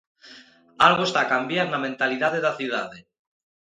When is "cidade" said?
2.59-2.97